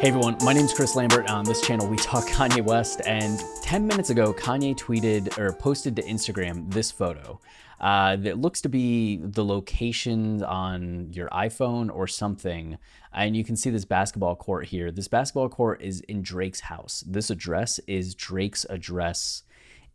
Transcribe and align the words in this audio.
Hey 0.00 0.08
everyone, 0.08 0.38
my 0.42 0.54
name 0.54 0.64
is 0.64 0.72
Chris 0.72 0.96
Lambert. 0.96 1.28
On 1.28 1.44
this 1.44 1.60
channel, 1.60 1.86
we 1.86 1.98
talk 1.98 2.24
Kanye 2.28 2.64
West. 2.64 3.02
And 3.04 3.38
10 3.60 3.86
minutes 3.86 4.08
ago, 4.08 4.32
Kanye 4.32 4.74
tweeted 4.74 5.36
or 5.36 5.52
posted 5.52 5.94
to 5.96 6.02
Instagram 6.04 6.72
this 6.72 6.90
photo 6.90 7.38
uh, 7.82 8.16
that 8.16 8.38
looks 8.38 8.62
to 8.62 8.70
be 8.70 9.18
the 9.18 9.44
location 9.44 10.42
on 10.42 11.12
your 11.12 11.28
iPhone 11.28 11.94
or 11.94 12.06
something. 12.06 12.78
And 13.12 13.36
you 13.36 13.44
can 13.44 13.56
see 13.56 13.68
this 13.68 13.84
basketball 13.84 14.36
court 14.36 14.68
here. 14.68 14.90
This 14.90 15.06
basketball 15.06 15.50
court 15.50 15.82
is 15.82 16.00
in 16.00 16.22
Drake's 16.22 16.60
house. 16.60 17.04
This 17.06 17.28
address 17.28 17.78
is 17.86 18.14
Drake's 18.14 18.64
address 18.70 19.42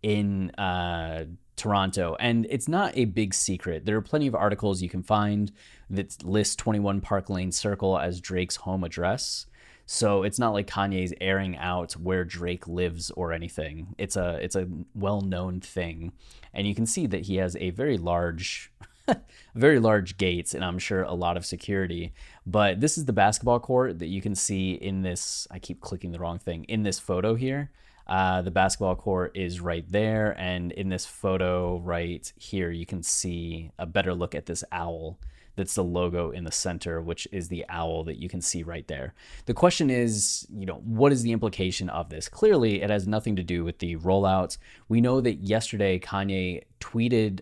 in 0.03 0.51
uh, 0.51 1.25
Toronto. 1.55 2.15
And 2.19 2.45
it's 2.51 2.67
not 2.67 2.95
a 2.95 3.05
big 3.05 3.33
secret. 3.33 3.85
There 3.85 3.97
are 3.97 4.01
plenty 4.01 4.27
of 4.27 4.35
articles 4.35 4.83
you 4.83 4.89
can 4.89 5.01
find 5.01 5.51
that 5.89 6.23
list 6.23 6.59
21 6.59 7.01
Park 7.01 7.27
Lane 7.27 7.51
Circle 7.51 7.97
as 7.97 8.21
Drake's 8.21 8.57
home 8.57 8.83
address. 8.83 9.47
So 9.85 10.23
it's 10.23 10.39
not 10.39 10.53
like 10.53 10.67
Kanye's 10.67 11.13
airing 11.21 11.57
out 11.57 11.93
where 11.93 12.23
Drake 12.23 12.67
lives 12.67 13.11
or 13.11 13.31
anything. 13.31 13.95
It's 13.97 14.15
a 14.15 14.39
it's 14.41 14.55
a 14.55 14.67
well-known 14.95 15.61
thing. 15.61 16.13
And 16.53 16.67
you 16.67 16.73
can 16.73 16.85
see 16.85 17.05
that 17.07 17.25
he 17.25 17.35
has 17.37 17.55
a 17.57 17.69
very 17.69 17.97
large 17.97 18.71
very 19.55 19.79
large 19.79 20.17
gates 20.17 20.55
and 20.55 20.65
I'm 20.65 20.79
sure 20.79 21.03
a 21.03 21.13
lot 21.13 21.37
of 21.37 21.45
security. 21.45 22.13
But 22.45 22.81
this 22.81 22.97
is 22.97 23.05
the 23.05 23.13
basketball 23.13 23.59
court 23.59 23.99
that 23.99 24.07
you 24.07 24.21
can 24.21 24.33
see 24.33 24.73
in 24.73 25.03
this 25.03 25.47
I 25.51 25.59
keep 25.59 25.81
clicking 25.81 26.11
the 26.11 26.19
wrong 26.19 26.39
thing 26.39 26.63
in 26.65 26.83
this 26.83 26.99
photo 26.99 27.35
here. 27.35 27.71
Uh, 28.07 28.41
the 28.41 28.51
basketball 28.51 28.95
court 28.95 29.31
is 29.35 29.59
right 29.59 29.85
there, 29.89 30.35
and 30.39 30.71
in 30.73 30.89
this 30.89 31.07
photo 31.07 31.79
right 31.79 32.31
here, 32.37 32.69
you 32.69 32.85
can 32.85 33.01
see 33.01 33.71
a 33.79 33.85
better 33.87 34.13
look 34.13 34.35
at 34.35 34.45
this 34.45 34.63
owl 34.71 35.17
that's 35.55 35.75
the 35.75 35.83
logo 35.83 36.31
in 36.31 36.43
the 36.43 36.51
center, 36.51 37.01
which 37.01 37.27
is 37.31 37.47
the 37.47 37.65
owl 37.69 38.03
that 38.03 38.17
you 38.17 38.29
can 38.29 38.41
see 38.41 38.63
right 38.63 38.87
there. 38.87 39.13
The 39.45 39.53
question 39.53 39.89
is, 39.89 40.47
you 40.53 40.65
know, 40.65 40.81
what 40.83 41.11
is 41.11 41.23
the 41.23 41.31
implication 41.31 41.89
of 41.89 42.09
this? 42.09 42.27
Clearly, 42.27 42.81
it 42.81 42.89
has 42.89 43.07
nothing 43.07 43.35
to 43.37 43.43
do 43.43 43.63
with 43.63 43.79
the 43.79 43.95
rollouts. 43.97 44.57
We 44.89 45.01
know 45.01 45.21
that 45.21 45.35
yesterday 45.35 45.99
Kanye 45.99 46.63
tweeted, 46.79 47.41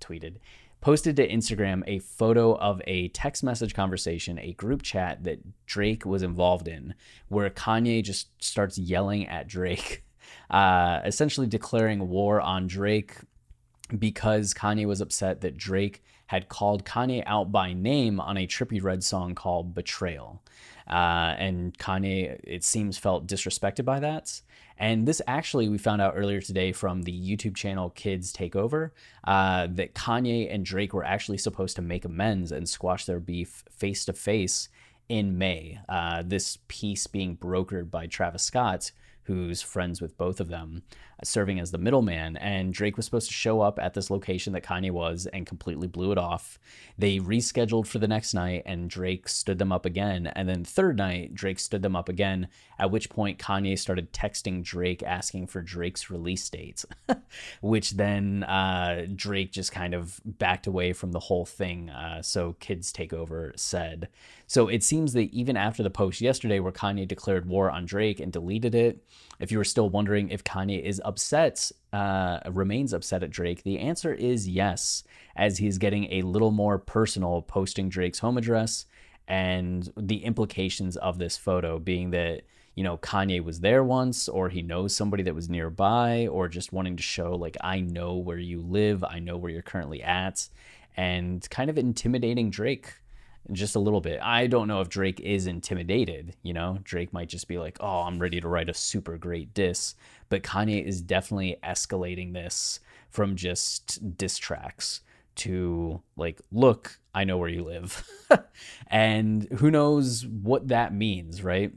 tweeted, 0.00 0.36
posted 0.80 1.16
to 1.16 1.28
Instagram 1.28 1.82
a 1.86 1.98
photo 1.98 2.56
of 2.56 2.80
a 2.86 3.08
text 3.08 3.42
message 3.42 3.74
conversation, 3.74 4.38
a 4.38 4.52
group 4.52 4.82
chat 4.82 5.24
that 5.24 5.40
Drake 5.66 6.06
was 6.06 6.22
involved 6.22 6.68
in, 6.68 6.94
where 7.28 7.50
Kanye 7.50 8.02
just 8.02 8.28
starts 8.42 8.78
yelling 8.78 9.26
at 9.26 9.48
Drake, 9.48 10.04
uh, 10.50 11.00
essentially 11.04 11.46
declaring 11.46 12.08
war 12.08 12.40
on 12.40 12.66
Drake 12.68 13.16
because 13.96 14.52
Kanye 14.54 14.86
was 14.86 15.00
upset 15.00 15.40
that 15.40 15.56
Drake 15.56 16.02
had 16.28 16.48
called 16.48 16.84
Kanye 16.84 17.22
out 17.26 17.50
by 17.50 17.72
name 17.72 18.20
on 18.20 18.36
a 18.36 18.46
Trippie 18.46 18.82
Redd 18.82 19.02
song 19.02 19.34
called 19.34 19.74
Betrayal. 19.74 20.42
Uh, 20.86 21.34
and 21.38 21.76
Kanye, 21.78 22.38
it 22.44 22.64
seems, 22.64 22.98
felt 22.98 23.26
disrespected 23.26 23.86
by 23.86 23.98
that. 24.00 24.40
And 24.78 25.08
this 25.08 25.22
actually, 25.26 25.70
we 25.70 25.78
found 25.78 26.02
out 26.02 26.14
earlier 26.16 26.42
today 26.42 26.72
from 26.72 27.02
the 27.02 27.12
YouTube 27.12 27.56
channel 27.56 27.90
Kids 27.90 28.30
Take 28.30 28.54
Over 28.54 28.92
uh, 29.24 29.68
that 29.70 29.94
Kanye 29.94 30.54
and 30.54 30.66
Drake 30.66 30.92
were 30.92 31.04
actually 31.04 31.38
supposed 31.38 31.76
to 31.76 31.82
make 31.82 32.04
amends 32.04 32.52
and 32.52 32.68
squash 32.68 33.06
their 33.06 33.20
beef 33.20 33.64
face 33.70 34.04
to 34.04 34.12
face 34.12 34.68
in 35.08 35.38
May. 35.38 35.80
Uh, 35.88 36.22
this 36.24 36.58
peace 36.68 37.06
being 37.06 37.38
brokered 37.38 37.90
by 37.90 38.06
Travis 38.06 38.42
Scott, 38.42 38.92
who's 39.28 39.60
friends 39.60 40.00
with 40.00 40.16
both 40.16 40.40
of 40.40 40.48
them, 40.48 40.82
uh, 41.20 41.24
serving 41.24 41.60
as 41.60 41.70
the 41.70 41.76
middleman. 41.76 42.36
And 42.38 42.72
Drake 42.72 42.96
was 42.96 43.04
supposed 43.04 43.28
to 43.28 43.34
show 43.34 43.60
up 43.60 43.78
at 43.78 43.92
this 43.92 44.10
location 44.10 44.54
that 44.54 44.64
Kanye 44.64 44.90
was 44.90 45.26
and 45.26 45.46
completely 45.46 45.86
blew 45.86 46.12
it 46.12 46.18
off. 46.18 46.58
They 46.96 47.18
rescheduled 47.18 47.86
for 47.86 47.98
the 47.98 48.08
next 48.08 48.32
night, 48.32 48.62
and 48.64 48.88
Drake 48.88 49.28
stood 49.28 49.58
them 49.58 49.70
up 49.70 49.84
again. 49.84 50.28
And 50.28 50.48
then 50.48 50.64
third 50.64 50.96
night, 50.96 51.34
Drake 51.34 51.58
stood 51.58 51.82
them 51.82 51.94
up 51.94 52.08
again. 52.08 52.48
At 52.78 52.90
which 52.90 53.10
point, 53.10 53.38
Kanye 53.38 53.78
started 53.78 54.14
texting 54.14 54.62
Drake 54.62 55.02
asking 55.02 55.48
for 55.48 55.60
Drake's 55.60 56.08
release 56.08 56.48
dates, 56.48 56.86
which 57.60 57.92
then 57.92 58.44
uh, 58.44 59.06
Drake 59.14 59.52
just 59.52 59.72
kind 59.72 59.92
of 59.92 60.20
backed 60.24 60.66
away 60.66 60.94
from 60.94 61.12
the 61.12 61.20
whole 61.20 61.44
thing. 61.44 61.90
Uh, 61.90 62.22
so 62.22 62.56
Kids 62.60 62.92
Take 62.92 63.12
Over 63.12 63.52
said. 63.56 64.08
So 64.46 64.68
it 64.68 64.82
seems 64.82 65.12
that 65.12 65.30
even 65.34 65.58
after 65.58 65.82
the 65.82 65.90
post 65.90 66.22
yesterday, 66.22 66.60
where 66.60 66.72
Kanye 66.72 67.06
declared 67.06 67.46
war 67.46 67.70
on 67.70 67.84
Drake 67.84 68.20
and 68.20 68.32
deleted 68.32 68.74
it, 68.74 69.04
if 69.40 69.52
you 69.52 69.58
were 69.58 69.64
still 69.64 69.88
wondering 69.88 70.30
if 70.30 70.44
Kanye 70.44 70.82
is 70.82 71.00
upset, 71.04 71.70
uh, 71.92 72.40
remains 72.50 72.92
upset 72.92 73.22
at 73.22 73.30
Drake, 73.30 73.62
the 73.62 73.78
answer 73.78 74.12
is 74.12 74.48
yes, 74.48 75.04
as 75.36 75.58
he's 75.58 75.78
getting 75.78 76.12
a 76.12 76.22
little 76.22 76.50
more 76.50 76.78
personal 76.78 77.42
posting 77.42 77.88
Drake's 77.88 78.18
home 78.18 78.36
address 78.36 78.86
and 79.28 79.92
the 79.96 80.24
implications 80.24 80.96
of 80.96 81.18
this 81.18 81.36
photo 81.36 81.78
being 81.78 82.10
that 82.10 82.42
you 82.74 82.82
know 82.82 82.96
Kanye 82.96 83.44
was 83.44 83.60
there 83.60 83.84
once 83.84 84.28
or 84.28 84.48
he 84.48 84.62
knows 84.62 84.96
somebody 84.96 85.22
that 85.24 85.34
was 85.34 85.50
nearby 85.50 86.26
or 86.28 86.48
just 86.48 86.72
wanting 86.72 86.96
to 86.96 87.02
show 87.02 87.34
like 87.34 87.56
I 87.60 87.80
know 87.80 88.16
where 88.16 88.38
you 88.38 88.62
live, 88.62 89.04
I 89.04 89.18
know 89.18 89.36
where 89.36 89.50
you're 89.50 89.62
currently 89.62 90.02
at 90.02 90.48
and 90.96 91.48
kind 91.50 91.70
of 91.70 91.78
intimidating 91.78 92.50
Drake 92.50 92.94
just 93.52 93.76
a 93.76 93.80
little 93.80 94.00
bit. 94.00 94.20
I 94.22 94.46
don't 94.46 94.68
know 94.68 94.80
if 94.80 94.88
Drake 94.88 95.20
is 95.20 95.46
intimidated, 95.46 96.36
you 96.42 96.52
know? 96.52 96.78
Drake 96.84 97.12
might 97.12 97.28
just 97.28 97.48
be 97.48 97.58
like, 97.58 97.78
"Oh, 97.80 98.02
I'm 98.02 98.18
ready 98.18 98.40
to 98.40 98.48
write 98.48 98.68
a 98.68 98.74
super 98.74 99.16
great 99.18 99.54
diss." 99.54 99.94
But 100.28 100.42
Kanye 100.42 100.84
is 100.84 101.00
definitely 101.00 101.56
escalating 101.62 102.32
this 102.32 102.80
from 103.10 103.36
just 103.36 104.16
diss 104.16 104.38
tracks 104.38 105.00
to 105.36 106.02
like, 106.16 106.40
"Look, 106.52 106.98
I 107.14 107.24
know 107.24 107.38
where 107.38 107.48
you 107.48 107.64
live." 107.64 108.06
and 108.88 109.44
who 109.58 109.70
knows 109.70 110.26
what 110.26 110.68
that 110.68 110.92
means, 110.94 111.42
right? 111.42 111.72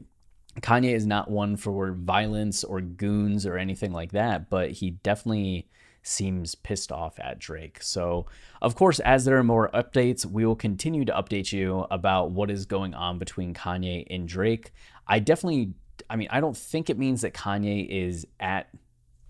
Kanye 0.60 0.94
is 0.94 1.06
not 1.06 1.30
one 1.30 1.56
for 1.56 1.92
violence 1.92 2.62
or 2.62 2.80
goons 2.80 3.46
or 3.46 3.56
anything 3.56 3.92
like 3.92 4.12
that, 4.12 4.50
but 4.50 4.72
he 4.72 4.90
definitely 4.90 5.66
seems 6.02 6.54
pissed 6.54 6.90
off 6.90 7.18
at 7.20 7.38
Drake. 7.38 7.82
So, 7.82 8.26
of 8.60 8.74
course, 8.74 9.00
as 9.00 9.24
there 9.24 9.38
are 9.38 9.44
more 9.44 9.70
updates, 9.72 10.26
we 10.26 10.44
will 10.44 10.56
continue 10.56 11.04
to 11.04 11.12
update 11.12 11.52
you 11.52 11.86
about 11.90 12.32
what 12.32 12.50
is 12.50 12.66
going 12.66 12.94
on 12.94 13.18
between 13.18 13.54
Kanye 13.54 14.06
and 14.10 14.26
Drake. 14.26 14.72
I 15.06 15.20
definitely, 15.20 15.74
I 16.10 16.16
mean, 16.16 16.28
I 16.30 16.40
don't 16.40 16.56
think 16.56 16.90
it 16.90 16.98
means 16.98 17.22
that 17.22 17.34
Kanye 17.34 17.88
is 17.88 18.26
at 18.40 18.68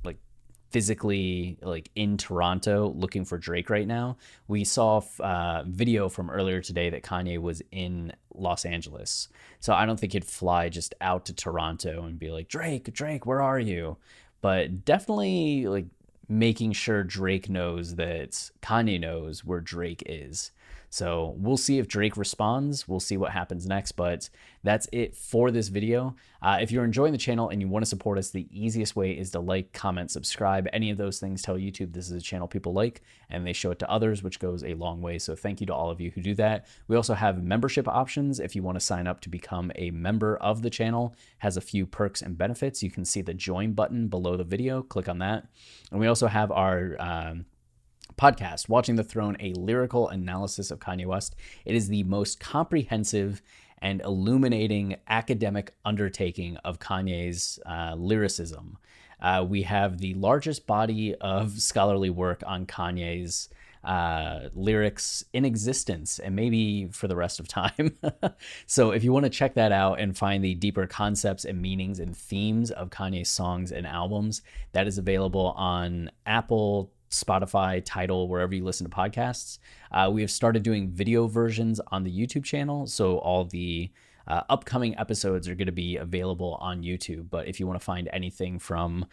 like 0.05 0.17
physically 0.71 1.59
like 1.63 1.91
in 1.95 2.17
Toronto 2.17 2.93
looking 2.97 3.25
for 3.27 3.37
Drake 3.37 3.69
right 3.69 3.87
now. 3.87 4.17
We 4.49 4.65
saw 4.65 5.03
a 5.21 5.23
uh, 5.23 5.65
video 5.67 6.09
from 6.09 6.31
earlier 6.31 6.63
today 6.63 6.89
that 6.91 7.03
Kanye 7.03 7.39
was 7.39 7.63
in 7.71 8.13
Los 8.35 8.65
Angeles. 8.65 9.29
So 9.61 9.75
I 9.75 9.85
don't 9.85 10.01
think 10.01 10.15
he'd 10.15 10.25
fly 10.25 10.71
just 10.71 10.95
out 11.03 11.27
to 11.27 11.35
Toronto 11.35 12.05
and 12.05 12.19
be 12.19 12.31
like, 12.31 12.49
Drake, 12.49 12.93
Drake, 12.95 13.27
where 13.27 13.43
are 13.43 13.61
you? 13.61 13.99
But 14.41 14.85
definitely 14.85 15.67
like 15.67 15.87
making 16.29 16.73
sure 16.73 17.03
Drake 17.03 17.49
knows 17.49 17.97
that 17.97 18.51
Kanye 18.63 19.01
knows 19.01 19.45
where 19.45 19.61
Drake 19.61 20.03
is. 20.07 20.51
So 20.93 21.35
we'll 21.39 21.57
see 21.57 21.79
if 21.79 21.89
Drake 21.89 22.19
responds. 22.19 22.87
We'll 22.87 23.01
see 23.01 23.17
what 23.17 23.33
happens 23.33 23.67
next. 23.67 23.93
But 23.93 24.29
that's 24.63 24.87
it 24.93 25.17
for 25.17 25.51
this 25.51 25.69
video. 25.69 26.15
Uh, 26.43 26.59
if 26.61 26.71
you're 26.71 26.85
enjoying 26.85 27.13
the 27.13 27.19
channel 27.19 27.49
and 27.49 27.63
you 27.63 27.67
want 27.67 27.83
to 27.83 27.89
support 27.89 28.19
us, 28.19 28.29
the 28.29 28.47
easiest 28.51 28.95
way 28.95 29.13
is 29.13 29.31
to 29.31 29.41
like, 29.41 29.73
comment, 29.73 30.11
subscribe. 30.11 30.69
Any 30.71 30.91
of 30.91 30.99
those 30.99 31.19
things 31.19 31.41
tell 31.41 31.57
YouTube 31.57 31.95
this 31.95 32.11
is 32.11 32.13
a 32.19 32.21
channel 32.21 32.47
people 32.47 32.75
like 32.75 33.01
and 33.31 33.47
they 33.47 33.55
show 33.55 33.71
it 33.71 33.79
to 33.79 33.91
others, 33.91 34.23
which 34.23 34.39
goes 34.39 34.63
a 34.65 34.75
long 34.75 35.01
way. 35.01 35.19
So 35.19 35.35
thank 35.35 35.63
you 35.63 35.67
to 35.69 35.75
all 35.75 35.89
of 35.89 35.99
you 35.99 36.11
who 36.11 36.21
do 36.21 36.35
that. 36.35 36.67
We 36.89 36.97
also 36.97 37.15
have 37.15 37.43
membership 37.43 37.89
options. 37.89 38.39
If 38.39 38.55
you 38.55 38.63
want 38.63 38.77
to 38.77 38.85
sign 38.85 39.07
up 39.07 39.23
to 39.23 39.31
become 39.31 39.73
a 39.77 39.91
member 39.93 40.37
of 40.37 40.61
the 40.61 40.69
channel, 40.69 41.17
has 41.39 41.57
a 41.57 41.63
few 41.63 41.87
perks 41.87 42.21
and 42.21 42.37
benefits. 42.37 42.83
You 42.83 42.91
can 42.91 43.07
see 43.07 43.23
the 43.23 43.33
join 43.33 43.73
button 43.73 44.09
below 44.09 44.37
the 44.37 44.45
video. 44.45 44.83
Click 44.83 45.09
on 45.09 45.21
that. 45.21 45.47
And 45.91 45.99
we 45.99 46.07
also 46.07 46.27
have 46.27 46.53
our 46.53 46.97
um, 47.01 47.47
podcast, 48.17 48.69
Watching 48.69 48.97
the 48.97 49.05
Throne, 49.05 49.37
a 49.41 49.53
lyrical 49.55 50.09
analysis 50.09 50.71
of 50.71 50.79
Kanye 50.79 51.07
West. 51.07 51.35
It 51.65 51.75
is 51.75 51.89
the 51.89 52.03
most 52.05 52.41
comprehensive 52.41 53.43
and 53.79 54.01
illuminating 54.01 54.97
academic 55.09 55.75
undertaking 55.85 56.57
of 56.59 56.79
Kanye's 56.79 57.59
uh, 57.67 57.95
lyricism. 57.97 58.79
Uh, 59.21 59.45
we 59.49 59.63
have 59.63 59.99
the 59.99 60.15
largest 60.15 60.67
body 60.67 61.15
of 61.17 61.61
scholarly 61.61 62.11
work 62.11 62.43
on 62.47 62.67
Kanye's 62.67 63.49
uh, 63.85 64.49
lyrics 64.55 65.25
in 65.33 65.45
existence 65.45 66.19
and 66.19 66.37
maybe 66.37 66.87
for 66.87 67.09
the 67.09 67.17
rest 67.17 67.41
of 67.41 67.49
time. 67.49 67.97
so 68.67 68.93
if 68.93 69.03
you 69.03 69.13
want 69.13 69.25
to 69.25 69.31
check 69.31 69.55
that 69.55 69.73
out 69.73 69.99
and 69.99 70.17
find 70.17 70.45
the 70.45 70.55
deeper 70.55 70.87
concepts 70.87 71.45
and 71.45 71.61
meanings 71.61 71.99
and 71.99 72.17
themes 72.17 72.71
of 72.71 72.91
Kanye's 72.91 73.29
songs 73.29 73.73
and 73.73 73.87
albums, 73.87 74.43
that 74.73 74.87
is 74.87 74.99
available 74.99 75.53
on 75.57 76.11
Apple, 76.27 76.93
Spotify, 77.13 77.83
Tidal, 77.85 78.29
wherever 78.29 78.55
you 78.55 78.65
listen 78.65 78.89
to 78.89 78.95
podcasts. 78.95 79.59
Uh, 79.91 80.11
we 80.13 80.21
have 80.23 80.31
started 80.31 80.63
doing 80.63 80.91
video 80.91 81.27
versions 81.27 81.81
on 81.89 82.03
the 82.03 82.11
YouTube 82.11 82.45
channel. 82.45 82.87
So 82.87 83.19
all 83.19 83.45
the 83.45 83.91
uh, 84.27 84.43
upcoming 84.49 84.99
episodes 84.99 85.49
are 85.49 85.55
going 85.55 85.67
to 85.67 85.73
be 85.73 85.97
available 85.97 86.59
on 86.61 86.83
YouTube. 86.83 87.29
But 87.31 87.49
if 87.49 87.61
you 87.61 87.67
want 87.67 87.79
to 87.79 87.85
find 87.85 88.09
anything 88.13 88.59
from 88.59 89.07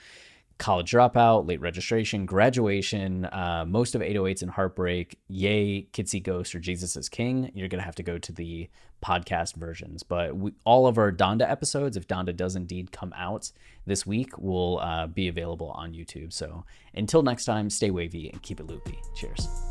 college 0.60 0.92
dropout, 0.92 1.48
late 1.48 1.62
registration, 1.62 2.26
graduation, 2.26 3.26
uh, 3.26 3.66
most 3.68 3.96
of 3.96 4.02
808s 4.02 4.42
and 4.42 4.52
heartbreak, 4.52 5.18
yay, 5.28 5.88
Kids 5.94 6.12
See 6.12 6.20
Ghost 6.20 6.54
or 6.54 6.60
Jesus 6.60 6.96
is 6.96 7.10
King, 7.10 7.50
you're 7.56 7.70
going 7.70 7.80
to 7.80 7.86
have 7.86 7.96
to 7.96 8.04
go 8.04 8.18
to 8.20 8.32
the 8.32 8.70
podcast 9.04 9.56
versions. 9.56 10.04
But 10.04 10.36
we, 10.36 10.52
all 10.66 10.86
of 10.86 10.98
our 10.98 11.12
Donda 11.12 11.50
episodes, 11.50 11.96
if 11.98 12.08
Donda 12.08 12.36
does 12.36 12.56
indeed 12.56 12.92
come 12.92 13.14
out 13.16 13.52
this 13.86 14.06
week, 14.06 14.38
will 14.38 14.80
uh, 14.80 15.08
be 15.08 15.30
available 15.30 15.72
on 15.72 15.94
YouTube. 15.94 16.34
So 16.34 16.66
until 16.94 17.24
next 17.24 17.46
time, 17.46 17.70
stay 17.70 17.90
wavy 17.90 18.30
and 18.30 18.42
keep 18.44 18.60
it 18.60 18.68
loopy. 18.68 19.00
Cheers. 19.16 19.69